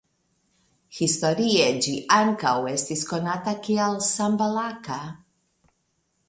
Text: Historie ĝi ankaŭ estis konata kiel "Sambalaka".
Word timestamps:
Historie 0.99 1.67
ĝi 1.87 1.93
ankaŭ 2.15 2.55
estis 2.71 3.05
konata 3.13 3.55
kiel 3.69 3.99
"Sambalaka". 4.07 4.99